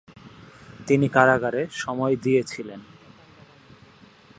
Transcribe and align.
তিনি 0.87 1.07
কারাগারে 1.09 1.61
সময় 1.73 2.15
দিয়েছিলেন। 2.15 2.79